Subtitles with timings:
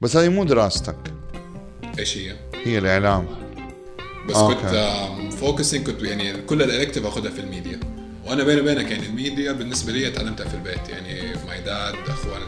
[0.00, 0.96] بس هذه مو دراستك.
[1.98, 3.26] إيش هي؟ هي الإعلام.
[4.28, 4.54] بس أوكي.
[4.54, 7.80] كنت فوكسنج كنت يعني كل ال elective أخذها في الميديا.
[8.26, 10.88] وأنا بيني وبينك يعني الميديا بالنسبة لي تعلمتها في البيت.
[10.88, 12.40] يعني my dad أخوان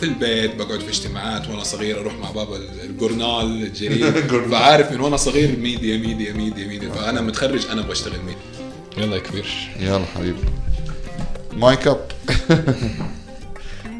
[0.00, 4.04] في البيت بقعد في اجتماعات وأنا صغير أروح مع بابا الجورنال الجريد.
[4.50, 6.90] فعارف من وأنا صغير media media media media.
[6.90, 9.04] فأنا متخرج أنا أبغى أشتغل ميديا.
[9.04, 9.70] يلا يا كبير.
[9.80, 10.44] يلا حبيبي.
[11.52, 12.06] mic up.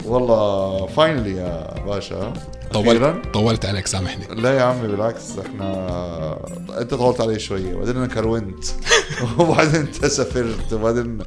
[0.07, 2.33] والله finally يا باشا.
[2.73, 4.35] طولت طولت عليك سامحني.
[4.41, 8.65] لا يا عمي بالعكس إحنا أنت طولت علي شوية وبعدين أنا كرونت.
[9.39, 11.19] وبعدين أنت سافرت وبعدين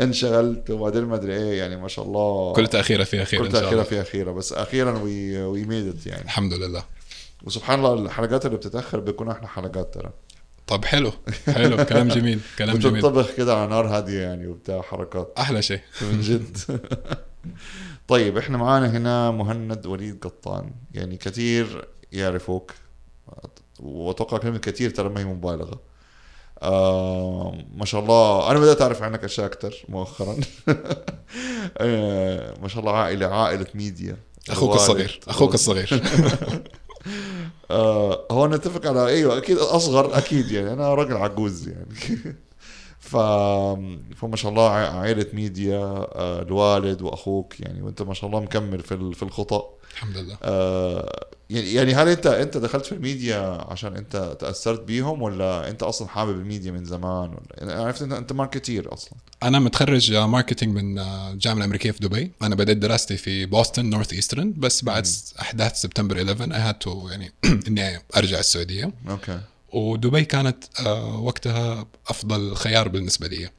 [0.00, 2.52] انشغلت وبعدين ما أدري إيه يعني ما شاء الله.
[2.52, 3.82] كل تاخيره فيها خير كل تاخيره الله.
[3.82, 6.24] في أخيرة بس أخيرا we we made يعني.
[6.24, 6.84] الحمد لله.
[7.44, 10.10] وسبحان الله الحلقات اللي بتتأخر بيكون أحلى حلقات ترى.
[10.66, 11.12] طب حلو
[11.46, 12.98] حلو كلام جميل كلام جميل.
[13.00, 15.32] بتنطبخ كده على نار هادية يعني وبتاع حركات.
[15.38, 15.80] أحلى شيء.
[16.02, 16.56] من جد.
[18.08, 20.70] طيب إحنا معانا هنا مهند وليد قطان.
[20.94, 22.72] يعني كثير يعرفوك
[23.80, 25.80] وأتوقع كلمة كثير ترى ما هي مبالغة.
[26.62, 30.36] آه ما شاء الله أنا بدأت أعرف عنك أشياء أكثر مؤخرا.
[31.78, 34.16] آه ما شاء الله عائلة عائلة ميديا.
[34.50, 34.74] أخوك.
[34.74, 36.02] الصغير أخوك الصغير.
[37.70, 41.86] آه هو نتفق على أيوه أكيد أصغر أكيد يعني أنا راجل عجوز يعني.
[43.04, 43.16] ف
[44.16, 49.12] فما شاء الله عائلة ميديا آه الوالد وأخوك يعني وأنت ما شاء الله مكمل في
[49.14, 49.70] في الخط.
[49.92, 50.36] الحمد لله.
[50.42, 53.38] آه يعني يعني هل أنت أنت دخلت في الميديا
[53.70, 58.12] عشان أنت تأثرت بيهم ولا أنت أصلا حابب الميديا من زمان؟ ولا يعني عرفت انت
[58.12, 59.12] أنت marketer أصلا.
[59.42, 62.32] أنا متخرج marketing من الجامعة الأمريكية في دبي.
[62.42, 65.06] أنا بدأت دراستي في بوسطن Northeastern بس بعد
[65.40, 67.32] أحداث سبتمبر 11 I had to يعني
[67.68, 68.92] إني أرجع السعودية.
[69.10, 69.40] okay.
[69.74, 73.50] ودبي كانت آه، وقتها أفضل خيار بالنسبة لي.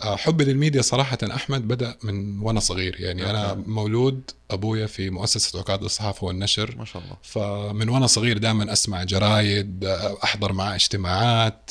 [0.00, 3.54] آه، حبي للميديا صراحة أحمد بدأ من وأنا صغير يعني أنا.
[3.66, 7.16] مولود أبويا في مؤسسة عكاظ للصحافه والنشر ما شاء الله.
[7.22, 9.84] فمن وأنا صغير دائما أسمع جرايد
[10.24, 11.70] أحضر معاه اجتماعات.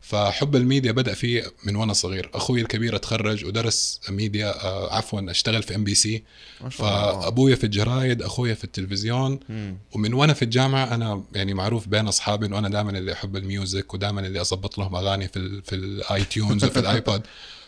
[0.00, 2.30] فحب الميديا بدأ فيه من وأنا صغير.
[2.34, 6.22] أخوي الكبير اتخرج ودرس ميديا آه، عفوا اشتغل في إم بي سي.
[6.70, 9.40] فأبويا في الجرايد أخويا في التلفزيون.
[9.48, 9.78] مم.
[9.92, 13.46] ومن وأنا في الجامعة أنا يعني معروف بين أصحابي إنه أنا دائما اللي أحب ال
[13.46, 17.22] music ودائما اللي اظبط لهم أغاني في ال في ال iTunes وفي ال iPad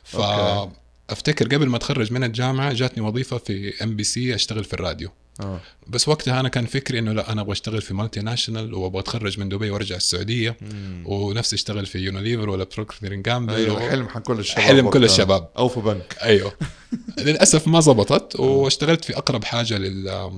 [0.05, 0.81] ف okay.
[1.11, 5.11] أفتكر قبل ما أتخرج من الجامعة جاتني وظيفة في إم بي سي أشتغل في الراديو
[5.41, 9.41] آه بس وقتها أنا كان فكري إنه لا أنا أبغى أشتغل في multinational وأبغى أتخرج
[9.41, 11.03] من دبي وأرجع السعودية مم.
[11.07, 15.05] ونفسي أشتغل في يونيليفر ولا Procter & Gamble أيوه حلم حق كل الشباب حلم كل.
[15.05, 15.49] الشباب.
[15.59, 16.53] أو في بنك أيوه
[17.27, 20.33] للأسف ما زبطت واشتغلت في أقرب حاجة لل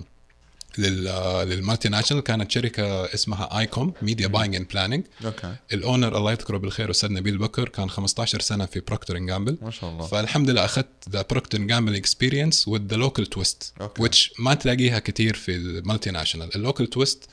[0.78, 2.22] لل multinational.
[2.24, 5.54] كانت شركة اسمها آيكوم media buying and planning okay.
[5.72, 9.70] ال owner الله يذكره بالخير أستاذ نبيل بكر كان 15 سنة في Procter & Gamble ما
[9.70, 10.06] شاء الله.
[10.06, 15.34] فالحمد لله أخذت the Procter & Gamble experience with the local twist which ما تلاقيها كثير
[15.34, 16.56] في ال multinational.
[16.56, 17.28] ال local twist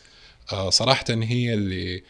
[0.70, 2.04] صراحة هي اللي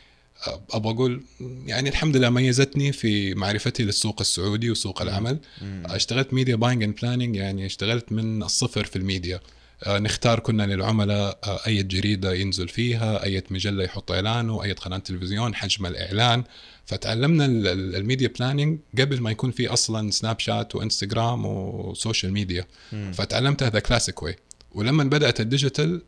[0.48, 1.24] آه، أبغى أقول
[1.66, 5.40] يعني الحمد لله ميزتني في معرفتي للسوق السعودي وسوق العمل.
[5.86, 9.36] اشتغلت media buying and planning يعني اشتغلت من الصفر في الميديا.
[9.36, 9.42] آه،
[9.88, 15.56] نختار كنا للعملاء آه، أي جريدة ينزل فيها أي مجلة يحط إعلانه أي قناة تلفزيون
[15.56, 16.44] حجم الإعلان.
[16.86, 21.58] فتعلمنا ال- ال- ال media planning قبل ما يكون في أصلا سناب شات وإنستغرام و
[21.58, 22.66] social media
[23.14, 24.36] فتعلمتها the classic way
[24.72, 26.02] ولما بدأت ال digital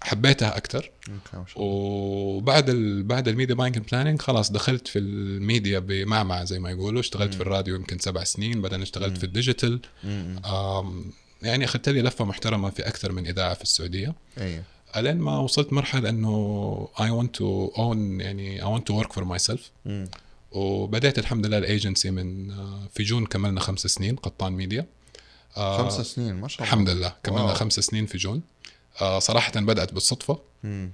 [0.00, 0.56] حبيتها
[1.56, 1.66] الله.
[1.66, 3.02] وبعد ال...
[3.02, 7.00] بعد ال media buying planning خلاص دخلت في الميديا بمعمعة زي ما يقولوا.
[7.00, 10.40] اشتغلت في الراديو يمكن سبع سنين بعدين اشتغلت في ال digital مم.
[11.42, 14.14] يعني أخذت لي لفة محترمة في أكثر من إذاعة في السعودية.
[14.38, 14.62] أيوه
[14.96, 19.24] الين ما وصلت مرحلة إنه I want to own يعني I want to work for
[19.24, 19.60] myself.
[19.84, 20.08] مم.
[20.52, 24.86] وبدأت الحمد لله الأيجنسي من آه، في June كملنا خمس سنين قطان ميديا.
[25.56, 26.72] آه، خمس سنين ما شاء الله.
[26.72, 27.54] الحمد لله كملنا wow.
[27.54, 28.42] خمس سنين في June.
[29.00, 30.38] آه، صراحة بدأت بالصدفة.
[30.64, 30.92] مم.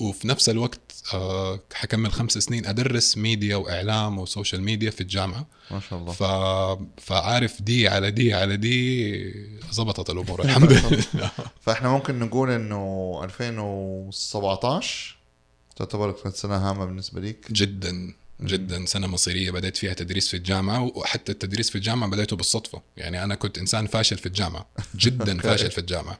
[0.00, 0.80] وفي نفس الوقت
[1.14, 5.46] آه، حكمل خمس سنين أدرس ميديا وإعلام و social media في الجامعة.
[5.70, 6.12] ما شاء الله.
[6.12, 6.22] ف...
[7.00, 9.34] فعارف دي على دي على دي
[9.70, 11.30] زبطت الأمور الحمد لله.
[11.64, 15.16] فإحنا ممكن نقول إنه 2017
[15.76, 17.52] تعتبر كانت سنة هامة بالنسبة ليك.
[17.52, 18.12] جدا
[18.42, 22.82] جدا سنة مصيرية بدأت فيها تدريس في الجامعة وحتى التدريس في الجامعة بدأته بالصدفة.
[22.96, 26.18] يعني أنا كنت إنسان فاشل في الجامعة جدا فاشل في الجامعة.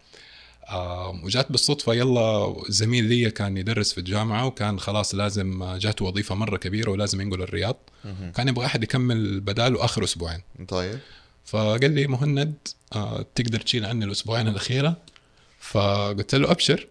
[1.25, 6.57] وجات بالصدفة يلا زميل لي كان يدرس في الجامعة وكان خلاص لازم جاته وظيفة مرة
[6.57, 7.77] كبيرة ولازم ينقل الرياض.
[8.35, 10.41] كان يبغى أحد يكمل بداله اخر أسبوعين.
[10.69, 10.99] طيب.
[11.45, 12.55] فقال لي مهند
[12.93, 14.97] آه، تقدر تشيل عني الأسبوعين الأخيرة؟
[15.61, 16.87] فقلت له أبشر.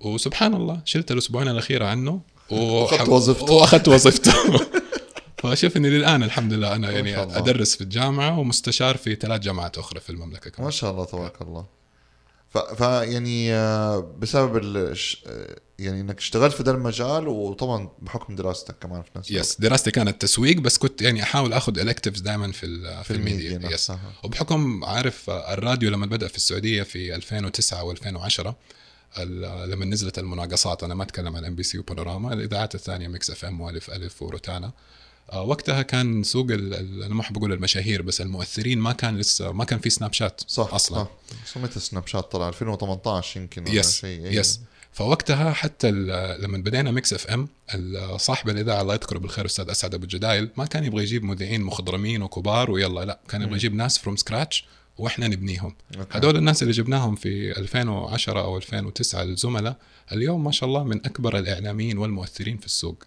[0.00, 2.20] وسبحان الله شلت الأسبوعين الأخيرة عنه.
[2.50, 3.52] أخذت وظيفته.
[3.52, 4.32] وأخذت وظيفته.
[5.38, 7.38] فشوف اني للآن الحمد لله أنا ما يعني.
[7.38, 11.42] أدرس في الجامعة ومستشار في ثلاث جامعات أخرى في المملكة ما كمان شاء الله تبارك
[11.42, 11.64] الله.
[12.48, 14.56] ف, ف يعني آه، بسبب.
[15.26, 19.90] آه، يعني انك اشتغلت في ده المجال وطبعا بحكم دراستك كمان في نفس yes دراستي
[19.90, 23.50] كانت تسويق بس كنت يعني أحاول آخذ electives دائما في في ال media.
[23.50, 24.12] yes نفسها.
[24.24, 28.54] وبحكم عارف الراديو لما بدأ في السعودية في 2009 و2010
[29.18, 33.44] لما نزلت المناقصات أنا ما أتكلم عن إم بي سي وبانوراما الإذاعات الثانية ميكس اف
[33.44, 34.72] ام وألف ألف وروتانا.
[35.34, 39.78] وقتها كان سوق أنا ما أحب أقول المشاهير بس المؤثرين ما كان لسه ما كان
[39.78, 40.98] في سناب شات صح أصلا.
[40.98, 41.10] صح.
[41.44, 44.20] سميت سناب شات طلع؟ 2018 يمكن ولا yes شيء.
[44.26, 44.60] yes
[44.92, 45.90] فوقتها حتى
[46.40, 47.48] لما بدينا ميكس اف ام
[48.16, 52.22] صاحب الإذاعة الله يذكره بالخير أستاذ أسعد أبو الجدايل ما كان يبغى يجيب مذيعين مخضرمين
[52.22, 53.18] وكبار ويلا لا.
[53.28, 54.64] كان يبغى يجيب ناس from scratch
[54.98, 55.74] وإحنا نبنيهم.
[55.98, 56.18] okay.
[56.18, 59.76] هذول الناس اللي جبناهم في 2010 أو 2009 الزملاء
[60.12, 63.04] اليوم ما شاء الله من أكبر الإعلاميين والمؤثرين في السوق.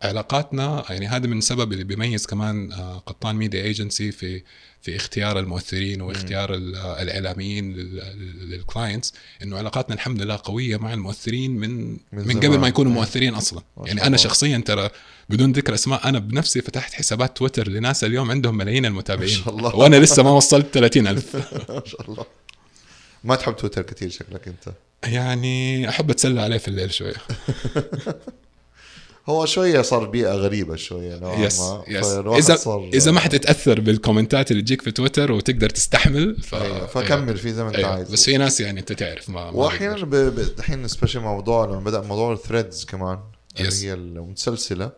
[0.00, 4.42] فعلاقاتنا يعني هذا من السبب اللي بيميز كمان آه، قطان media agency في
[4.82, 11.50] في اختيار المؤثرين واختيار آه، الإعلاميين لل clients إنه علاقاتنا الحمد لله قوية مع المؤثرين
[11.50, 12.40] من من من.
[12.40, 12.92] قبل ما يكونوا.
[12.92, 14.16] مؤثرين أصلا يعني أنا.
[14.16, 14.90] شخصيا ترى
[15.28, 19.56] بدون ذكر أسماء أنا بنفسي فتحت حسابات تويتر لناس اليوم عندهم ملايين المتابعين ما شاء
[19.56, 19.76] الله.
[19.76, 21.36] وأنا لسه ما وصلت 30 ألف
[21.70, 22.26] ما شاء الله
[23.24, 24.74] ما تحب تويتر كثير شكلك أنت
[25.04, 27.14] يعني أحب أتسلى عليه في الليل شوية
[29.26, 31.84] هو شوية صار بيئة غريبة شوية نوعا yes ما.
[31.88, 36.54] yes اذا صار إذا ما حتتأثر بال commentات اللي تجيك في تويتر وتقدر تستحمل ف...
[36.54, 37.90] أيوة، فكمل فيه زي ما انت أيوة.
[37.90, 38.10] عايز.
[38.10, 39.96] بس في ناس يعني أنت تعرف ما, واحيانا
[40.58, 43.18] الحين special موضوع لما بدأ موضوع ال threads كمان
[43.50, 43.60] Yes.
[43.60, 44.92] اللي هي المتسلسلة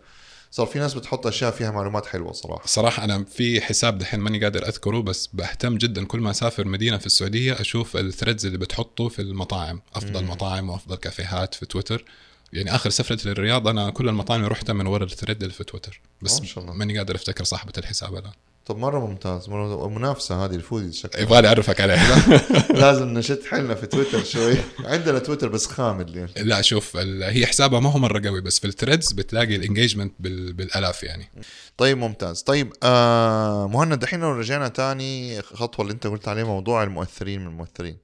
[0.50, 2.66] صار في ناس بتحط أشياء فيها معلومات حلوة صراحة.
[2.66, 6.98] صراحة أنا في حساب دحين ماني قادر أذكره بس بهتم جدا كل ما أسافر مدينة
[6.98, 12.04] في السعودية أشوف ال threads اللي بتحطه في المطاعم أفضل مطاعم وأفضل كافيهات في تويتر.
[12.52, 15.64] يعني آخر سفرة للرياض أنا كل المطاعم اللي رحتها من ورا ال thread اللي في
[15.64, 16.00] تويتر.
[16.22, 16.74] بس ما شاء الله.
[16.74, 18.32] ماني قادر أفتكر صاحبة الحساب الآن.
[18.66, 21.22] طب مرة ممتاز مرة المنافسه هذه ال foodie شكلها.
[21.22, 22.38] يبغى لي أعرفك عليها.
[22.80, 24.54] لازم نشد حيلنا في تويتر شوي.
[24.84, 28.58] عندنا تويتر بس خامل يعني لا شوف ال- هي حسابها ما هو مرة قوي بس
[28.58, 31.28] في ال threads بتلاقي ال engagement بالآلاف يعني.
[31.76, 32.42] طيب ممتاز.
[32.42, 37.46] طيب آه مهند دحين لو رجعنا تاني خطوة اللي أنت قلت عليه موضوع المؤثرين من
[37.46, 37.96] المؤثرين.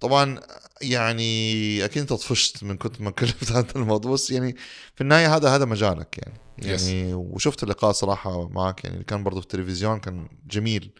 [0.00, 0.40] طبعا
[0.82, 4.56] يعني أكيد أنت طفشت من كنت ما كلمت هذا الموضوع بس يعني
[4.94, 6.38] في النهاية هذا هذا مجالك يعني.
[6.62, 10.90] يعني وشفت اللقاء صراحة معك يعني كان برضه في التلفزيون كان جميل.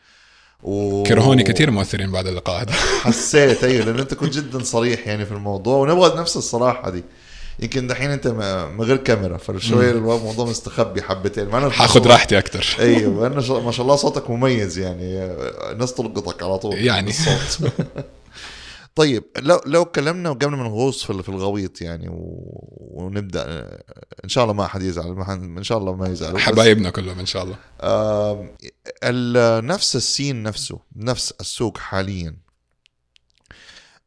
[0.63, 1.03] و...
[1.03, 2.73] كرهوني كثير مؤثرين بعد اللقاء هذا.
[3.05, 7.05] حسيت أيوه لأن أنت كنت جدا صريح يعني في الموضوع ونبغى نفس الصراحة دي
[7.61, 8.27] يمكن دحين أنت
[8.79, 11.49] من غير كاميرا فشويه الموضوع مستخبي حبتين.
[11.49, 12.77] مع إنه حاخذ راحتي أكثر.
[12.79, 15.25] أيوه ما شاء الله صوتك مميز يعني.
[15.73, 16.75] الناس تلقطك على طول.
[16.75, 17.13] يعني.
[18.97, 22.07] طيب لو لو اتكلمنا قبل ما نغوص في في الغويط يعني.
[22.11, 23.45] ونبدأ
[24.25, 25.43] إن شاء الله ما حد يزعل ما حد...
[25.43, 26.39] إن شاء الله ما يزعل.
[26.39, 27.57] حبايبنا كلهم إن شاء الله.
[29.05, 32.37] ال- نفس السين نفسه نفس السوق حاليا.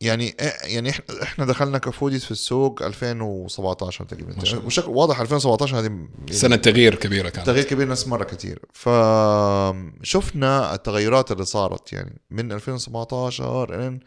[0.02, 0.90] يعني يعني
[1.24, 4.36] إحنا دخلنا كفوديز في السوق 2017 تقريبا.
[4.66, 7.48] وشكل واضح 2017 هذه يعني سنة تغيير كبيرة كانت.
[7.48, 8.60] تغيير كبير ناس مرة كثير.
[8.74, 14.00] فشفنا التغيرات اللي صارت يعني من 2017 إلى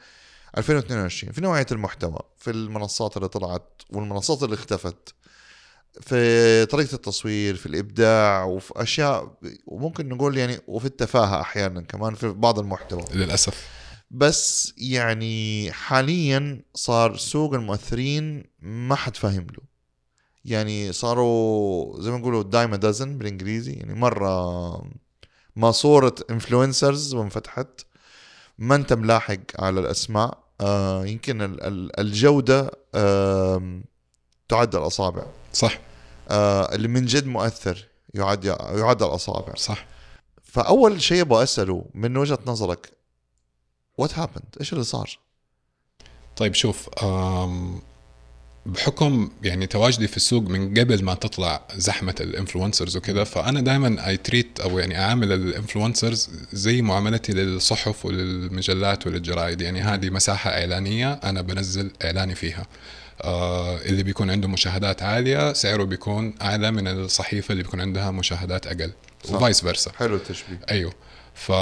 [0.59, 5.15] 2022 في نوعية المحتوى في المنصات اللي طلعت والمنصات اللي اختفت
[6.01, 12.29] في طريقة التصوير في الإبداع وفي أشياء وممكن نقول يعني وفي التفاهة أحيانا كمان في
[12.29, 13.05] بعض المحتوى.
[13.15, 13.69] للأسف.
[14.11, 19.63] بس يعني حاليا صار سوق المؤثرين ما حد فاهم له.
[20.44, 24.85] يعني صاروا زي ما نقولوا دايما دزن بالإنجليزي يعني مرة
[25.56, 27.81] ماسوره انفلونسرز وانفتحت
[28.59, 30.42] ما أنت ملاحق على الأسماء.
[30.63, 33.81] آه يمكن ال- ال- الجودة آه
[34.49, 35.23] تعد الأصابع.
[35.53, 35.79] صح.
[36.31, 39.55] آه اللي من جد مؤثر يعد يعد الأصابع.
[39.55, 39.87] صح.
[40.43, 42.93] فأول شيء أبغى أسأله من وجهة نظرك
[43.99, 45.19] what happened إيش اللي صار؟
[46.37, 46.89] طيب شوف
[48.67, 54.09] بحكم يعني تواجدي في السوق من قبل ما تطلع زحمة ال influencers وكذا فأنا دائما
[54.08, 59.61] I treat أو يعني أعامل ال influencers زي معاملتي للصحف وللمجلات وللجرائد.
[59.61, 62.67] يعني هذه مساحة إعلانية أنا بنزل إعلاني فيها.
[63.21, 68.67] آه اللي بيكون عنده مشاهدات عالية سعره بيكون أعلى من الصحيفة اللي بيكون عندها مشاهدات
[68.67, 68.93] أقل
[69.25, 69.35] صح.
[69.34, 70.61] و vice versa حلو التشبيه.
[70.71, 70.93] أيوه.
[71.35, 71.53] ف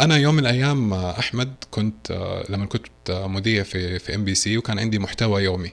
[0.00, 4.34] أنا يوم من الأيام أحمد كنت آه، لما كنت آه، مذيع في في إم بي
[4.34, 5.72] سي وكان عندي محتوى يومي.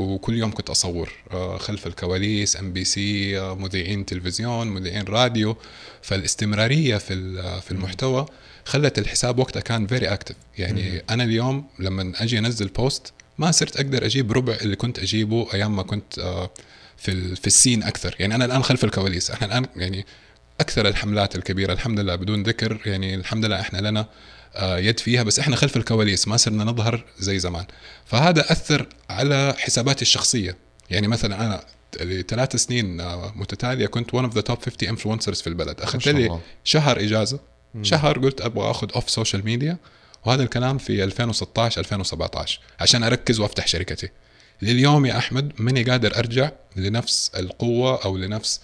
[0.00, 5.56] وكل يوم كنت أصور آه، خلف الكواليس إم بي سي مذيعين تلفزيون مذيعين راديو.
[6.02, 8.26] فالاستمرارية في ال- في المحتوى
[8.64, 13.76] خلت الحساب وقتها كان very active يعني أنا اليوم لما أجي أنزل post ما صرت
[13.76, 16.14] أقدر أجيب ربع اللي كنت أجيبه أيام ما كنت
[16.96, 18.16] في ال- في ال scene أكثر.
[18.18, 20.06] يعني أنا الآن خلف الكواليس إحنا الآن يعني
[20.60, 24.06] أكثر الحملات الكبيرة الحمد لله بدون ذكر يعني الحمد لله إحنا لنا
[24.54, 27.64] آه، يد فيها بس إحنا خلف الكواليس ما صرنا نظهر زي زمان.
[28.06, 30.56] فهذا أثر على حساباتي الشخصية.
[30.90, 31.64] يعني مثلا أنا
[32.00, 35.80] لثلاث سنين آه، متتالية كنت one of the top 50 influencers في البلد.
[35.80, 36.38] أخذت لي.
[36.64, 37.38] شهر إجازة.
[37.82, 39.78] شهر قلت أبغى آخذ off social media
[40.24, 44.08] وهذا الكلام في 2016 2017 عشان أركز وأفتح شركتي.
[44.62, 48.60] لليوم يا أحمد ماني قادر أرجع لنفس القوة أو لنفس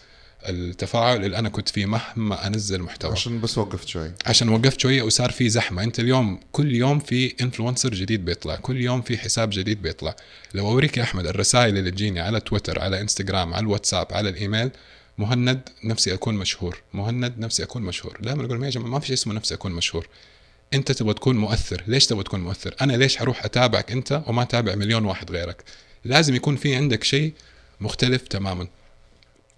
[0.49, 3.12] التفاعل اللي أنا كنت فيه مهما أنزل محتوى.
[3.12, 4.12] عشان بس وقفت شوي.
[4.26, 5.82] عشان وقفت شوية وصار في زحمة.
[5.82, 10.16] أنت اليوم كل يوم في influencer جديد بيطلع كل يوم في حساب جديد بيطلع.
[10.54, 14.70] لو أوريك يا أحمد الرسائل اللي تجيني على تويتر على إنستغرام على الواتساب على الإيميل
[15.18, 16.82] مهند نفسي أكون مشهور.
[16.92, 18.18] مهند نفسي أكون مشهور.
[18.20, 20.06] دائما أقول يا جماعة ما في شيء اسمه نفسي أكون مشهور.
[20.75, 21.82] أنت تبغى تكون مؤثر.
[21.87, 25.64] ليش تبغى تكون مؤثر؟ أنا ليش حروح أتابعك أنت وما أتابع مليون واحد غيرك؟
[26.04, 27.32] لازم يكون في عندك شيء
[27.80, 28.68] مختلف تماما.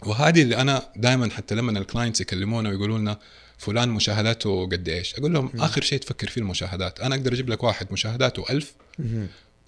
[0.06, 3.18] وهذه اللي أنا دائما حتى لما ال clients يكلمونا ويقولوا لنا
[3.58, 7.00] فلان مشاهداته قد إيش أقول لهم آخر شيء تفكر فيه المشاهدات.
[7.00, 8.72] أنا أقدر أجيب لك واحد مشاهداته ألف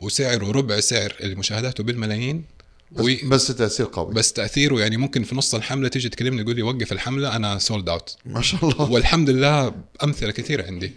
[0.01, 2.45] وسعره ربع سعر اللي مشاهداته بالملايين
[2.93, 4.15] بس, وي- بس تأثير قوي.
[4.15, 7.89] بس تأثيره يعني ممكن في نص الحملة تيجي تكلمني تقول لي وقف الحملة أنا sold
[7.89, 8.91] out ما شاء الله.
[8.91, 9.75] والحمد لله
[10.05, 10.93] أمثلة كثيرة عندي.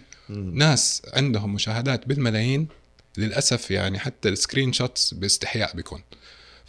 [0.52, 2.68] ناس عندهم مشاهدات بالملايين
[3.18, 6.00] للأسف يعني حتى ال screenshots باستحياء بيكون.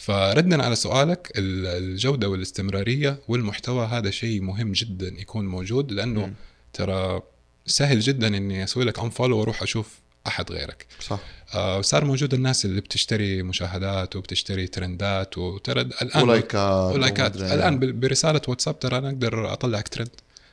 [0.05, 6.33] فردنا على سؤالك ال- الجودة والاستمرارية والمحتوى هذا شيء مهم جدا يكون موجود لأنه مم.
[6.73, 7.21] ترى
[7.65, 10.85] سهل جدا إني أسوي لك unfollow وأروح أشوف أحد غيرك.
[10.99, 11.19] صح.
[11.53, 17.35] آه وصار موجود الناس اللي بتشتري مشاهدات وبتشتري ترندات وترى الآن ولايكات ولايكات.
[17.35, 20.09] الآن برسالة واتساب ترى أنا أقدر أطلعك ترند.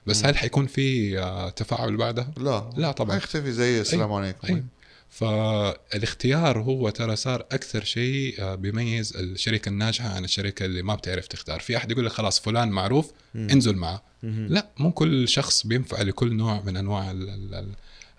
[0.07, 2.71] بس هل حيكون في آه، تفاعل بعدها؟ لا.
[2.77, 3.17] لا طبعاً.
[3.17, 4.55] يختفي زي السلام عليكم.
[4.55, 4.63] أي.
[5.11, 11.27] فالاختيار هو ترى صار أكثر شيء آه، بيميز الشركة الناجحة عن الشركة اللي ما بتعرف
[11.27, 11.61] تختار.
[11.61, 14.03] في أحد يقول لك خلاص فلان معروف انزل معه.
[14.49, 17.75] لا مو كل شخص بينفع لكل نوع من أنواع ال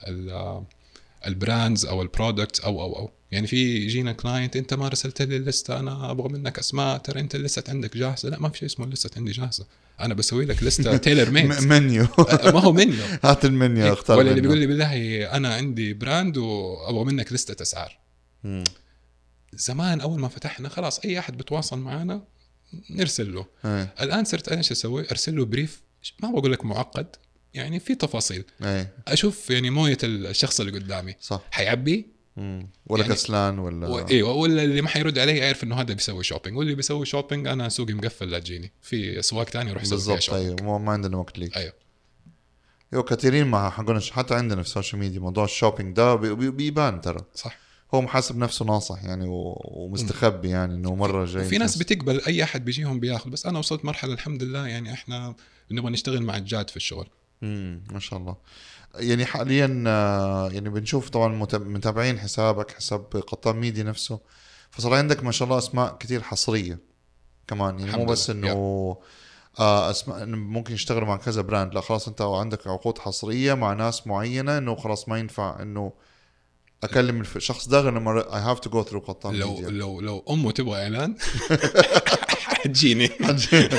[0.08, 0.66] ال آه،
[1.28, 3.12] ال brands أو ال products أو أو أو.
[3.32, 6.98] يعني في يجينا client أنت ما رسلت لي ال list ه أنا أبغى منك أسماء
[6.98, 8.30] ترى أنت ال list ه عندك جاهزة.
[8.30, 9.66] لا ما في شيء اسمه ال list ه عندي جاهزة.
[10.00, 12.08] أنا بسوي لك list ة tailor made menu.
[12.54, 14.44] ما هو منه هات المنيو اختار ولا اللي منيو.
[14.52, 18.00] بيقول لي بالله أنا عندي brand وأبغى منك list ة أسعار.
[19.54, 22.24] زمان أول ما فتحنا خلاص أي أحد بتواصل معنا
[22.90, 23.46] نرسل له.
[23.66, 23.94] إيه.
[24.02, 25.82] الآن صرت أنا إيش أسوي؟ أرسل له brief
[26.24, 27.08] ما بقول لك معقد
[27.54, 28.44] يعني في تفاصيل.
[28.64, 28.94] إيه.
[29.08, 31.16] أشوف يعني موية الشخص اللي قدامي.
[31.22, 31.42] صح.
[31.52, 32.70] حيعبي؟ مم.
[32.88, 34.00] ولا يعني- كسلان ولا و...
[34.08, 37.70] أيوه ولا اللي ما حيرد علي يعرف إنه هذا بيسوي shopping واللي بيسوي shopping أنا
[37.70, 38.72] سوقي مقفل لا تجيني.
[38.82, 41.58] في اسواق ثانية روح سوي بالضبط أيوه ما- عندنا وقت leak.
[41.58, 41.74] أيوه.
[42.94, 46.36] أيوه كثيرين ما حقولنا حتى عندنا في ال social media موضوع ال shopping ده بي-
[46.36, 47.22] بي- بيبان ترى.
[47.36, 47.58] صح.
[47.94, 52.66] هو محاسب نفسه ناصح يعني ومستخبي يعني إنه مرة جاي وفي ناس بتقبل أي أحد
[52.66, 53.30] بيجيهم بياخذ.
[53.30, 55.36] بس أنا وصلت مرحلة الحمد لله يعني إحنا
[55.72, 57.08] نبغى نشتغل مع الجاد في الشغل.
[57.44, 58.36] امم ما شاء الله.
[58.96, 64.20] يعني حاليا آه، يعني بنشوف طبعا مت- متابعين حسابك حساب قطان ميديا نفسه.
[64.72, 66.80] فصار عندك ما شاء الله أسماء كتير حصرية
[67.48, 67.80] كمان.
[67.80, 68.30] يعني مو بس.
[68.30, 68.98] إنه
[69.60, 71.74] آه أسماء ممكن يشتغلوا مع كذا brand.
[71.74, 75.94] لا خلاص أنت عندك عقود حصرية مع ناس معينة إنه خلاص ما ينفع إنه
[76.84, 80.24] أكلم الشخص ده غير لما I have to go through قطان لو ميديا لو لو
[80.30, 81.16] أمه تبغى إعلان
[82.30, 83.10] حتجيني.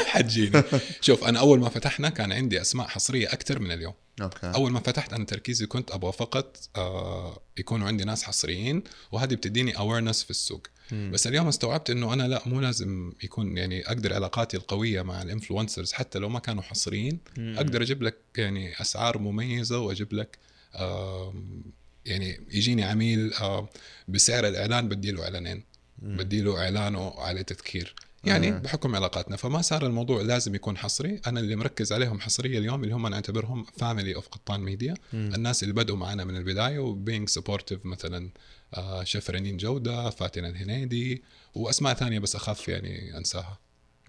[0.07, 0.63] حتجيني.
[1.01, 3.95] شوف أنا أول ما فتحنا كان عندي أسماء حصرية أكثر من اليوم.
[4.23, 4.47] أوكي.
[4.47, 9.79] أول ما فتحت أنا تركيزي كنت أبغى فقط آه يكونوا عندي ناس حصريين وهذه بتديني
[9.79, 10.67] awareness في السوق.
[10.93, 11.11] مم.
[11.15, 15.29] بس اليوم استوعبت إنه أنا لا مو لازم يكون يعني أقدر علاقاتي القوية مع ال
[15.29, 17.19] influencers حتى لو ما كانوا حصريين.
[17.39, 20.39] أقدر أجيب لك يعني أسعار مميزة وأجيب لك
[20.77, 21.63] آم،
[22.07, 23.67] يعني يجيني عميل آم،
[24.09, 25.63] بسعر الإعلان بديله إعلانين
[25.99, 27.95] بديله إعلانه على تذكير.
[28.25, 28.59] يعني آه.
[28.59, 29.37] بحكم علاقاتنا.
[29.37, 31.21] فما صار الموضوع لازم يكون حصري.
[31.27, 35.33] أنا اللي مركز عليهم حصرية اليوم اللي هم نعتبرهم family of قطان ميديا مم.
[35.35, 38.31] الناس اللي بدأوا معنا من البداية و being supportive مثلا
[38.75, 41.23] آه، شيف رنين جودة فاتن الهنيدي
[41.55, 43.59] وأسماء ثانية بس اخاف يعني أنساها.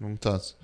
[0.00, 0.54] ممتاز.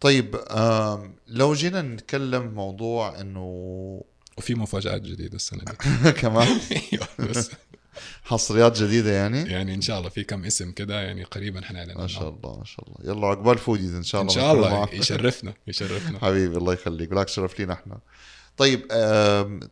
[0.00, 4.04] طيب آم، لو جينا نتكلم موضوع إنه
[4.38, 6.12] وفي مفاجآت جديدة السنة دي.
[6.22, 6.60] كمان؟
[6.92, 7.50] أيوه بس.
[8.24, 12.06] حصريات جديدة يعني؟ يعني إن شاء الله في كم اسم كده يعني قريبا حنعلن ما
[12.06, 12.28] شاء.
[12.28, 13.12] الله ما شاء الله.
[13.12, 14.88] يلا عقبال فوديز إن شاء إن الله شاء بنكون الله.
[14.94, 16.18] يشرفنا يشرفنا.
[16.26, 17.08] حبيبي الله يخليك.
[17.08, 17.98] بالعكس شرف لينا إحنا.
[18.56, 18.80] طيب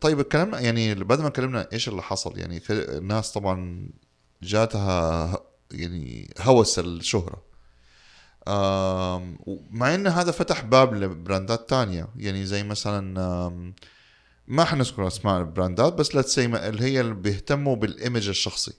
[0.01, 3.89] طيب اتكلمنا يعني بعد ما اتكلمنا إيش اللي حصل؟ يعني الناس طبعا
[4.43, 5.39] جاتها
[5.73, 7.43] يعني هوس الشهرة.
[8.49, 9.39] آم،
[9.71, 12.09] مع إن هذا فتح باب ل brandات تانية.
[12.17, 13.63] يعني زي مثلا
[14.51, 18.73] ما حنذكر أسماء ال brandات بس let's say اللي هي اللي بيهتموا بال image الشخصي.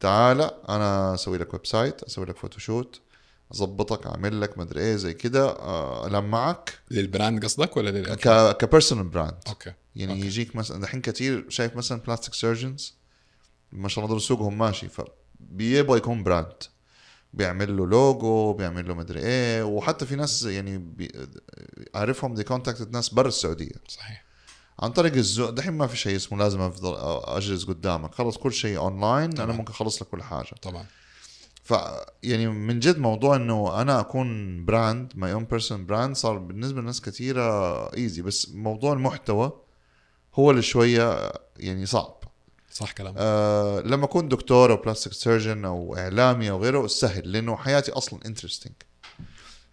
[0.00, 3.00] تعال أنا أسوي لك website أسوي لك photoshoot
[3.52, 8.56] أظبطك أعمل لك مدري إيه زي كده آه، المعك لل brand قصدك ولا لل ك
[8.56, 9.72] كبيرسونال براند okay.
[9.96, 10.26] يعني أوكي.
[10.26, 12.94] يجيك مثلا دحين كثير شايف مثلا plastic surgeons
[13.72, 16.62] ما شاء الله دول سوقهم ماشي فبيبغى يكون brand
[17.32, 21.28] بيعمل له لوجو بيعمل له مدري إيه وحتى في ناس يعني بي...
[21.94, 23.74] عارفهم they contacted ناس برا السعودية.
[23.88, 24.25] صحيح.
[24.78, 28.14] عن طريق ال Zoom دحين ما في شيء اسمه لازم أفضل أجلس قدامك.
[28.14, 29.52] خلص كل شيء اونلاين أنا.
[29.52, 30.54] ممكن أخلص لك كل حاجة.
[30.62, 30.84] طبعا
[31.64, 31.74] ف
[32.22, 37.00] يعني من جد موضوع إنه أنا أكون brand my own person brand صار بالنسبة لناس
[37.00, 39.52] كثيرة easy بس موضوع المحتوى
[40.34, 42.16] هو اللي شوية يعني صعب.
[42.72, 47.56] صح كلامك آه لما أكون دكتور أو plastic surgeon أو إعلامي أو غيره سهل لأنه
[47.56, 48.72] حياتي أصلا interesting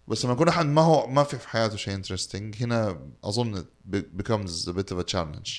[0.08, 4.94] بس لما يكون احد ما هو ما في في حياته شيء interesting هنا أظن bit
[4.94, 5.50] of a challenge.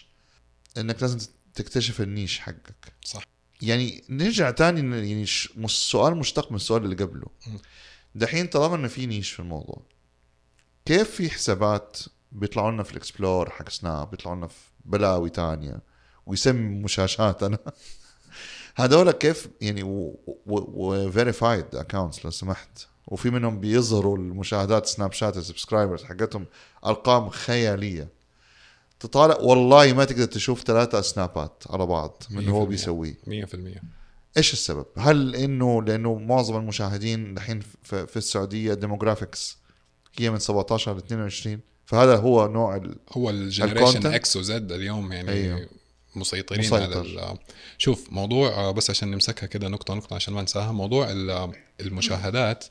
[0.77, 1.17] إنك لازم
[1.53, 2.93] تكتشف ال niche حقك.
[3.05, 3.23] صح.
[3.61, 7.27] يعني نرجع تاني يعني ش- مش- سؤال مشتق من السؤال اللي قبله.
[8.15, 9.81] دحين طالما إنه في niche في الموضوع
[10.85, 11.97] كيف في حسابات
[12.31, 15.79] بيطلعوا لنا في ال explore حق سناب بيطلعوا لنا في بلاوي تانية
[16.25, 17.57] ويسمي مشاشات أنا؟
[18.75, 19.81] هذول كيف يعني
[20.45, 22.87] و verified accounts لو سمحت.
[23.07, 26.45] وفي منهم بيظهروا المشاهدات سناب شات ال subscribers حقتهم
[26.85, 28.07] أرقام خيالية
[28.99, 32.67] تطالع والله ما تقدر تشوف ثلاثة سنابات على بعض من هو 100%.
[32.69, 33.55] بيسويه 100%
[34.37, 39.57] إيش السبب؟ هل إنه لأنه معظم المشاهدين الحين في, السعودية demographics
[40.19, 42.95] هي من 17 ل 22 فهذا هو نوع ال...
[43.11, 45.67] هو ال generation؟ X و Z اليوم يعني أيوه.
[46.15, 47.19] مسيطرين مسيطر.
[47.19, 47.37] على
[47.77, 52.65] شوف موضوع آه، بس عشان نمسكها كده نقطة نقطة عشان ما انساها موضوع ال- المشاهدات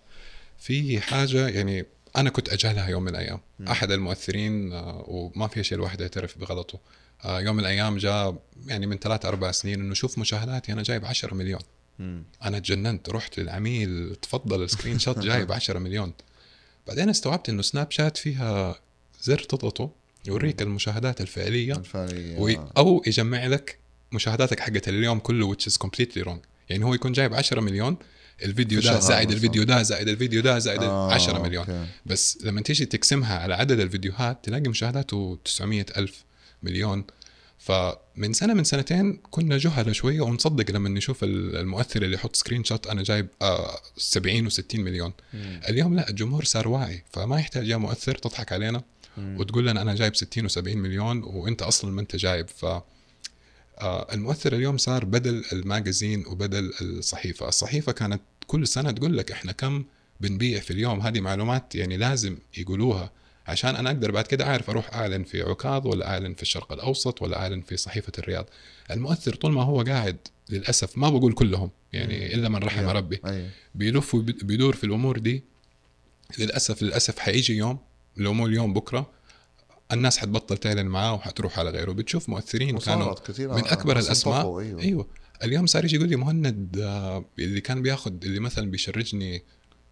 [0.59, 1.85] في حاجة يعني
[2.17, 3.41] أنا كنت أجهلها يوم من الأيام.
[3.69, 6.81] أحد المؤثرين آه، وما في شيء الواحد يعترف بغلطه.
[7.25, 11.05] آه، يوم من الأيام جاء يعني من ثلاث أربع سنين إنه شوف مشاهداتي أنا جايب
[11.05, 11.61] 10 مليون.
[12.45, 16.13] أنا تجننت رحت للعميل تفضل ال screenshot جايب 10 مليون.
[16.87, 18.81] بعدين استوعبت إنه سناب شات فيها
[19.23, 19.91] زر تضغطه
[20.27, 23.79] يوريك المشاهدات الفعلية الفعلية وي أو يجمع لك
[24.13, 26.39] مشاهداتك حقت اليوم كله which is completely wrong.
[26.69, 27.97] يعني هو يكون جايب 10 مليون
[28.43, 29.31] الفيديو في ده زائد.
[29.31, 31.87] الفيديو ده زائد الفيديو ده زائد آه، 10 مليون أوكي.
[32.07, 36.25] بس لما تيجي تقسمها على عدد الفيديوهات تلاقي مشاهداته 900 ألف
[36.63, 37.05] مليون
[37.59, 42.87] فمن سنة من سنتين كنا جهلة شوية ونصدق لما نشوف ال- المؤثر اللي يحط screenshot
[42.87, 45.61] أنا جايب آه 70 و60 مليون مم.
[45.69, 48.83] اليوم لا الجمهور صار واعي فما يحتاج يا مؤثر تضحك علينا
[49.17, 49.37] مم.
[49.41, 52.85] وتقول لنا أنا جايب 60 و70 مليون وأنت أصلا ما أنت جايب ف آه،
[53.83, 57.49] المؤثر اليوم صار بدل الماجازين وبدل الصحيفة.
[57.49, 59.85] الصحيفة كانت كل سنة تقول لك إحنا كم
[60.21, 61.01] بنبيع في اليوم.
[61.01, 63.13] هذه معلومات يعني لازم يقولوها
[63.47, 67.23] عشان أنا أقدر بعد كده أعرف أروح أعلن في عكاظ ولا أعلن في الشرق الأوسط
[67.23, 68.47] ولا أعلن في صحيفة الرياض.
[68.91, 70.17] المؤثر طول ما هو قاعد
[70.51, 72.93] للأسف ما بقول كلهم يعني إلا من رحم يا.
[72.93, 73.21] ربي.
[73.27, 73.49] أيوة.
[73.75, 75.45] بيلف وبيدور في الأمور دي.
[76.39, 77.79] للأسف للأسف حيجي يوم
[78.17, 79.11] لو مو اليوم بكرة
[79.93, 81.93] الناس حتبطل تعلن معاه وحتروح على غيره.
[81.93, 83.55] بتشوف مؤثرين كانوا كثير.
[83.55, 84.37] من أكبر ناس الأسماء.
[84.37, 85.07] انطفوا، أيوه.
[85.43, 89.43] اليوم صار يجي يقول لي مهند آه، اللي كان بياخذ اللي مثلا بي charge ني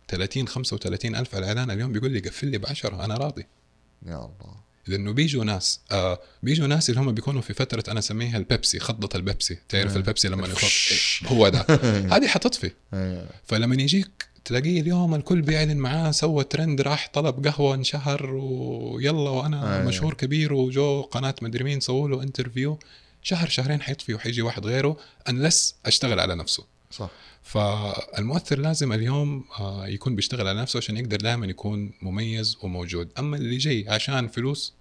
[0.09, 3.47] 30 35 ألف على الإعلان اليوم بيقول لي قفل لي ب 10 أنا راضي.
[4.07, 4.63] يا الله.
[4.87, 9.09] لأنه بيجوا ناس آه بيجوا ناس اللي هم بيكونوا في فترة أنا أسميها البيبسي خضة
[9.15, 9.59] البيبسي.
[9.69, 9.97] تعرف إيه.
[9.97, 11.67] البيبسي لما ينخض هو ده.
[12.17, 12.71] هذه حتطفي.
[12.95, 13.29] أيوة.
[13.45, 19.77] فلما يجيك تلاقيه اليوم الكل بيعلن معاه سوى ترند راح طلب قهوة انشهر ويلا وأنا
[19.77, 19.89] أيوة.
[19.89, 22.79] مشهور كبير وجو قناة مدري مين سووا له interview
[23.23, 24.97] شهر شهرين حيطفي وحيجي واحد غيره
[25.29, 26.65] انلس أشتغل على نفسه.
[26.91, 27.11] صح.
[27.43, 33.09] فالمؤثر لازم اليوم آه، يكون بيشتغل على نفسه عشان يقدر دائما يكون مميز وموجود.
[33.19, 34.73] أما اللي جاي عشان فلوس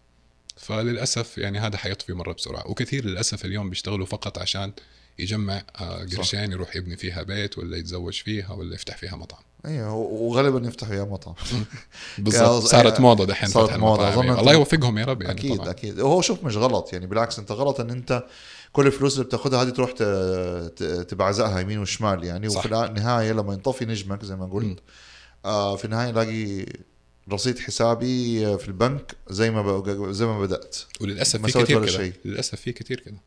[0.58, 2.67] فللأسف يعني هذا حيطفي مرة بسرعة.
[2.67, 4.74] وكثير للأسف اليوم بيشتغلوا فقط عشان
[5.19, 9.43] يجمع آه، قرشين يروح يبني فيها بيت ولا يتزوج فيها ولا يفتح فيها مطعم.
[9.65, 11.34] أيوه وغالبا يفتح وياه مطعم.
[12.17, 12.63] بالضبط.
[12.63, 13.82] يا- صارت موضة دحين صارت يعني.
[13.82, 15.69] أنت- الله يوفقهم يا رب يعني أكيد طبعا.
[15.69, 16.00] أكيد.
[16.00, 18.24] وهو شوف مش غلط يعني بالعكس أنت غلط إن أنت
[18.74, 19.91] كل الفلوس اللي بتاخذها هذه تروح
[21.04, 22.50] تبعزقها يمين وشمال يعني.
[22.50, 22.65] صح.
[22.65, 24.45] وفي النهاية لما ينطفي نجمك زي ما.
[24.45, 24.80] قلت
[25.45, 26.65] آه في النهاية الاقي
[27.32, 30.78] رصيد حسابي في البنك زي ما زي ما بدأت.
[31.02, 32.13] وللأسف في كثير كده.
[32.26, 33.17] للأسف في كثير كده.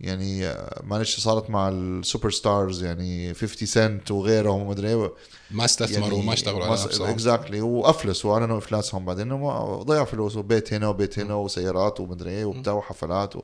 [0.00, 5.12] يعني معلش صارت مع ال superstars يعني 50 سنت وغيرهم وما أدري إيه.
[5.50, 7.08] ما استثمروا يعني وما اشتغلوا على نفسهم.
[7.08, 9.28] exactly وافلسوا واعلنوا إفلاسهم بعدين
[9.82, 13.42] ضيعوا فلوس وبيت هنا وبيت هنا وسيارات ومدري إيه وبتاع وحفلات و...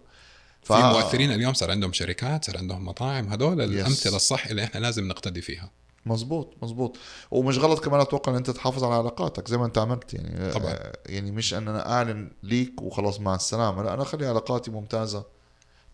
[0.63, 0.73] ف...
[0.73, 3.61] في مؤثرين اليوم صار عندهم شركات صار عندهم مطاعم هذول.
[3.61, 5.71] الأمثلة الصح اللي إحنا لازم نقتدي فيها.
[6.07, 6.97] مزبوط مزبوط
[7.31, 10.53] ومش غلط كمان أتوقع إن أنت تحافظ على علاقاتك زي ما أنت عملت يعني.
[10.53, 10.73] طبعاً.
[10.73, 15.40] آه، يعني مش إن أنا أعلن ليك وخلاص مع السلامة لا أنا أخلي علاقاتي ممتازة.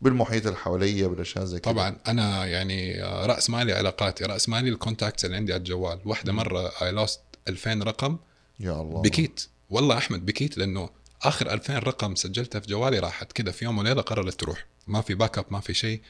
[0.01, 1.73] بالمحيط اللي حواليا بالأشياء زي كده.
[1.73, 5.99] طبعا أنا يعني رأس مالي علاقاتي رأس مالي ال contacts اللي عندي على الجوال.
[6.05, 8.19] واحدة مرة I lost 2000 رقم
[8.61, 9.03] يا الله.
[9.03, 9.47] بكيت.
[9.71, 10.91] والله أحمد بكيت لأنه
[11.23, 14.67] آخر 2000 رقم سجلتها في جوالي راحت كده في يوم وليلة قررت تروح.
[14.87, 16.01] ما في back up ما في شيء.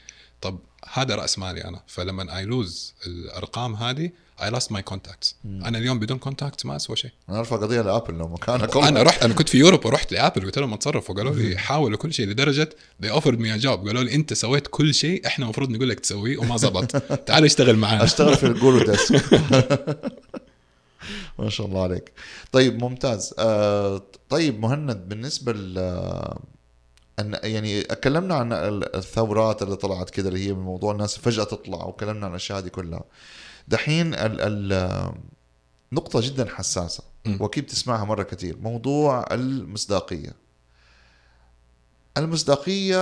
[0.41, 0.59] طب
[0.93, 1.81] هذا رأس مالي أنا.
[1.87, 4.11] فلما I lose الأرقام هذه
[4.43, 7.11] I lost my contacts أنا اليوم بدون contacts ما أسوى شيء.
[7.29, 8.77] أنا أرفع قضية لآبل لو مكانك.
[8.87, 11.15] أنا رحت أنا كنت في Europe ورحت لآبل قلت لهم أتصرفوا.
[11.15, 12.69] قالوا لي حاولوا كل شيء لدرجة
[13.03, 13.67] they offered me a job.
[13.87, 16.97] قالوا لي أنت سويت كل شيء إحنا المفروض نقول لك تسويه وما زبط.
[17.27, 18.03] تعال اشتغل معنا.
[18.03, 19.41] أشتغل في الجولو desk
[21.39, 22.11] ما شاء الله عليك.
[22.51, 23.33] طيب ممتاز.
[23.39, 25.53] آه طيب مهند بالنسبة
[27.19, 31.43] أن يعني أتكلمنا عن ال- الثورات اللي طلعت كده اللي هي من موضوع الناس فجأة
[31.43, 33.03] تطلع وكلمنا عن الأشياء دي كلها.
[33.67, 34.41] دحين ال
[34.73, 35.11] ال
[35.91, 37.03] نقطة جدا حساسة.
[37.39, 38.57] وأكيد بتسمعها مرة كثير.
[38.61, 40.33] موضوع المصداقية.
[42.17, 42.97] المصداقية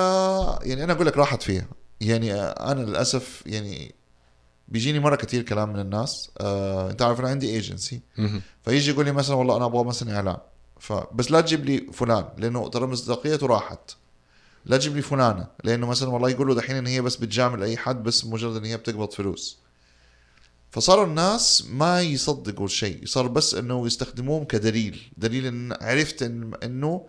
[0.59, 1.67] يعني أنا أقول لك راحت فيها.
[2.01, 3.95] يعني أنا للأسف يعني
[4.67, 6.31] بيجيني مرة كثير كلام من الناس.
[6.37, 8.01] آه، أنت عارف أنا عندي ايجنسي.
[8.63, 10.37] فيجي يقول لي مثلا والله أنا أبغى مثلا إعلان.
[10.79, 13.91] فبس لا تجيب لي فلان لأنه ترى مصداقيته راحت.
[14.65, 18.03] لا تجيب لي فلانة لأنه مثلا والله يقولوا دحين إن هي بس بتجامل أي حد
[18.03, 19.57] بس مجرد إن هي بتقبض فلوس.
[20.71, 25.11] فصاروا الناس ما يصدقوا الشيء صار بس إنه يستخدموهم كدليل.
[25.17, 27.05] دليل إن عرفت إن إنه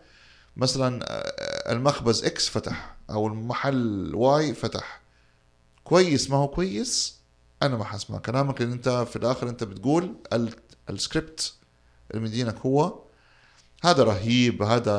[0.57, 5.01] مثلا آه، المخبز X فتح أو المحل Y فتح.
[5.85, 7.17] كويس؟ ما هو كويس؟
[7.63, 10.55] أنا ما حسمع كلامك لأن أنت في الآخر أنت بتقول ال-
[10.91, 11.53] السكريبت
[12.11, 12.99] اللي مدينك هو
[13.83, 14.93] هذا رهيب هذا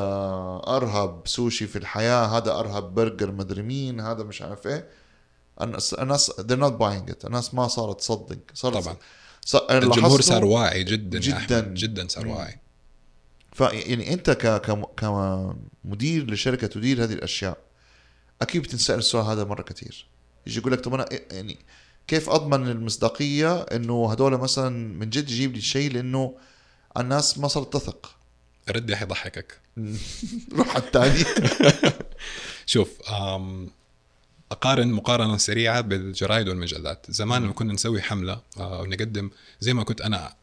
[0.68, 4.88] أرهب سوشي في الحياة هذا أرهب برجر مدري مين هذا مش عارف إيه.
[5.62, 7.26] الناس الناس they're not buying it.
[7.26, 8.38] الناس ما صارت تصدق.
[8.54, 8.98] صارت طبعا.
[9.46, 11.62] صار الجمهور صار واعي جدا جداً.
[11.62, 12.28] جدا صار.
[12.28, 12.60] واعي.
[13.54, 14.86] فيعني أنت ك كم-
[15.84, 17.58] كمدير لشركة تدير هذه الأشياء
[18.42, 20.08] أكيد بتنسأل السؤال هذا مرة كثير.
[20.48, 21.58] يجي يقول لك طب أنا يعني
[22.08, 26.36] كيف أضمن المصداقية إنه هذول مثلا من جد يجيب لي الشيء لأنه
[26.98, 28.16] الناس ما صارت تثق؟
[28.70, 29.60] ردي حيضحكك
[30.54, 31.24] روح على الثاني
[32.66, 32.90] شوف
[34.52, 37.06] أقارن مقارنة سريعة بالجرايد والمجلات.
[37.10, 40.34] زمان لما كنا نسوي حملة آه، ونقدم زي ما كنت أنا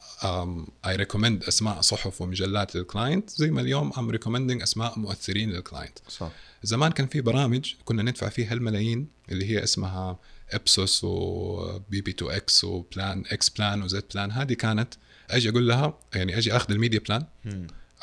[0.87, 5.63] I recommend أسماء صحف ومجلات لل client زي ما اليوم I'm recommending أسماء مؤثرين لل
[5.63, 6.31] client صح.
[6.63, 10.19] زمان كان في برامج كنا ندفع فيها الملايين اللي هي اسمها
[10.53, 14.95] Ipsos و PB 2 X و plan X plan و Z plan هذه كانت
[15.31, 17.27] أجي أقول لها يعني أجي أخذ ال media plan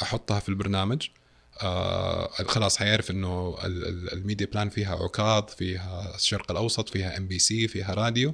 [0.02, 1.08] أحطها في البرنامج.
[1.62, 7.18] آه خلاص حيعرف إنه ال- ال- ال media plan فيها عكاظ فيها الشرق الأوسط فيها
[7.18, 8.32] MBC فيها راديو.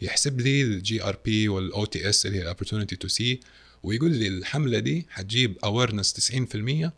[0.00, 3.40] يحسب لي ال GRP وال OTS اللي هي opportunity to see
[3.82, 6.90] ويقول لي الحملة دي حتجيب awareness 90%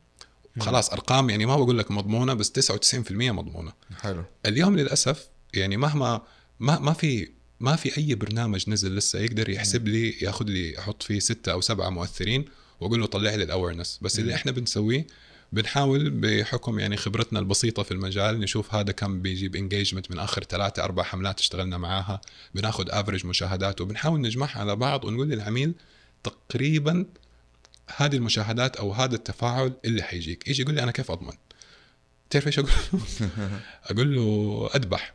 [0.61, 3.73] خلاص أرقام يعني ما بقول لك مضمونة بس 99% مضمونة.
[4.01, 4.25] حلو.
[4.47, 6.23] اليوم للأسف يعني مهما
[6.61, 7.29] ما ما في
[7.61, 11.61] ما في أي برنامج نزل لسه يقدر يحسب لي ياخذ لي أحط فيه ستة أو
[11.61, 12.45] سبعة مؤثرين.
[12.81, 15.07] واقول له طلع لي ال awareness بس اللي إحنا بنسويه
[15.53, 20.85] بنحاول بحكم يعني خبرتنا البسيطة في المجال نشوف هذا كم بيجيب engagement من آخر ثلاثة
[20.85, 22.21] أربع حملات اشتغلنا معاها.
[22.55, 25.75] بناخذ average مشاهدات وبنحاول نجمعها على بعض ونقول للعميل
[26.23, 27.07] تقريبا
[27.97, 30.49] هذه المشاهدات أو هذا التفاعل اللي حيجيك.
[30.49, 31.33] يجي يقول لي أنا كيف أضمن؟
[32.31, 33.01] تعرف إيش أقول؟ له؟
[33.91, 35.15] أقول له أذبح.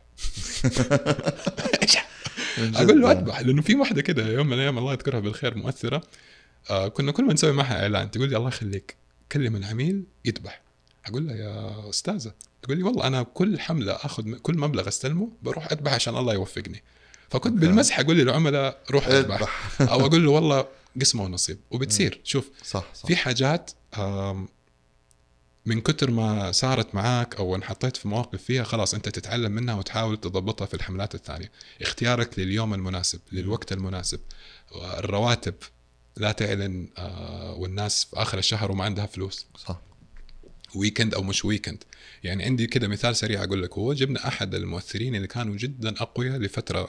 [2.58, 6.02] أقول له أذبح لأنه في واحدة كده يوم من الأيام الله يذكرها بالخير مؤثرة.
[6.70, 8.96] آه كنا كل ما نسوي معها إعلان تقول لي الله يخليك
[9.32, 10.62] كلم العميل يذبح.
[11.06, 15.72] أقول لها يا أستاذة تقول لي والله أنا كل حملة آخذ كل مبلغ أستلمه بروح
[15.72, 16.82] أذبح عشان الله يوفقني.
[17.30, 17.66] فكنت okay.
[17.66, 19.80] بالمزح أقول للعملاء روح أذبح.
[19.92, 20.68] أو أقول له والله
[21.00, 21.58] قسمه ونصيب.
[21.70, 22.20] وبتصير.
[22.24, 23.06] شوف صح صح.
[23.06, 23.70] في حاجات
[25.66, 30.16] من كتر ما صارت معاك أو انحطيت في مواقف فيها خلاص أنت تتعلم منها وتحاول
[30.16, 31.50] تضبطها في الحملات الثانية.
[31.82, 34.20] اختيارك لليوم المناسب للوقت المناسب
[34.98, 35.54] الرواتب
[36.16, 39.46] لا تعلن آه، والناس في آخر الشهر وما عندها فلوس.
[39.58, 39.80] صح.
[40.74, 41.84] weekend أو مش weekend
[42.24, 43.78] يعني عندي كده مثال سريع أقول لك.
[43.78, 46.88] هو جبنا أحد الممثلين اللي كانوا جدا أقوياء لفترة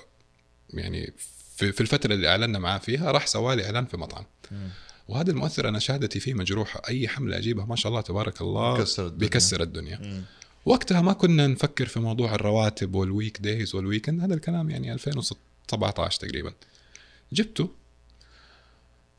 [0.74, 1.13] يعني
[1.58, 4.26] في في الفترة اللي اعلنا معاه فيها راح سوالي إعلان في مطعم.
[4.52, 4.70] مم.
[5.08, 6.82] وهذا المؤثر أنا شهادتي فيه مجروحة.
[6.90, 9.20] أي حملة أجيبها ما شاء الله تبارك الله بيكسر الدنيا.
[9.20, 10.24] بيكسر الدنيا.
[10.66, 16.20] وقتها ما كنا نفكر في موضوع الرواتب وال weekdays وال weekend هذا الكلام يعني 2017
[16.20, 16.54] تقريبا.
[17.34, 17.70] جبته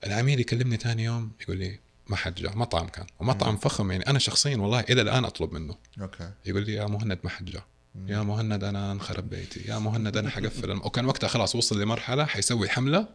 [0.06, 4.06] العميل يكلمني ثاني يوم يقول لي ما حد جاء مطعم كان ومطعم فخم يعني.
[4.06, 5.76] أنا شخصيا والله إلى الآن أطلب منه.
[6.00, 6.30] okay.
[6.46, 7.64] يقول لي يا مهند ما حد جاء.
[8.06, 9.60] يا مهند أنا انخرب بيتي.
[9.68, 10.72] يا مهند أنا حقفل.
[10.86, 13.08] وكان وقتها خلاص وصل لمرحلة حيسوي حملة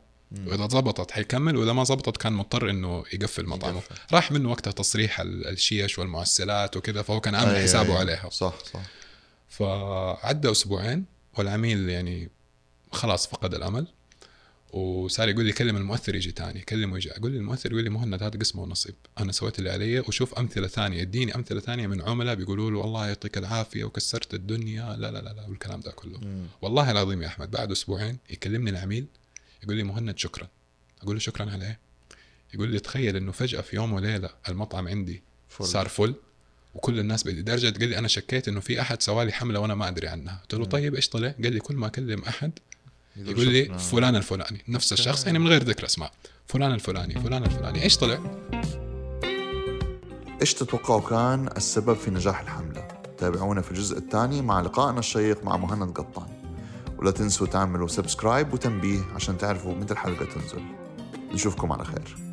[0.47, 3.77] وإذا ضبطت حيكمل وإذا ما ضبطت كان مضطر إنه يقفل مطعمه.
[3.77, 3.95] يقفل.
[4.13, 7.97] راح منه وقتها تصريح ال- الشيش والمعسلات وكذا فهو كان عامل أي- حسابه أي.
[7.97, 8.29] عليها.
[8.29, 8.81] صح صح.
[9.49, 11.05] فعدى أسبوعين
[11.37, 12.29] والعميل يعني
[12.91, 13.87] خلاص فقد الأمل.
[14.73, 18.23] وصار يقول لي كلم المؤثر يجي تاني كلمه يجي أقول لي المؤثر يقول لي مهند
[18.23, 22.36] هذا قسمه ونصيب أنا سويت اللي علي وشوف أمثلة ثانية اديني أمثلة ثانية من عملاء
[22.36, 26.45] بيقولوا له والله يعطيك العافية وكسرت الدنيا لا لا لا لا والكلام ده كله مم.
[26.62, 29.05] والله العظيم يا أحمد بعد أسبوعين يكلمني العميل
[29.63, 30.47] يقول لي مهند شكرا
[31.01, 31.79] أقول له شكرا على إيه؟
[32.53, 35.65] يقول لي تخيل إنه فجأة في يوم وليلة المطعم عندي فل.
[35.65, 36.15] صار فل
[36.75, 40.07] وكل الناس لدرجه قال لي أنا شكيت إنه في أحد سوالي حملة وأنا ما أدري
[40.07, 40.65] عنها قلت له.
[40.65, 42.51] طيب إيش طلع قال لي كل ما أكلم أحد
[43.15, 43.80] يقول لي.
[43.80, 44.93] فلان الفلاني نفس.
[44.93, 46.12] الشخص يعني من غير ذكر أسماء.
[46.47, 47.84] فلان الفلاني فلان الفلاني.
[47.84, 48.19] إيش طلع؟
[50.41, 55.58] إيش تتوقعوا كان السبب في نجاح الحملة؟ تابعونا في الجزء الثاني مع لقائنا الشيق مع
[55.58, 56.28] مهند قطان.
[56.97, 60.62] ولا تنسوا تعملوا سبسكرايب وتنبيه عشان تعرفوا متى الحلقة تنزل.
[61.34, 62.32] نشوفكم على خير.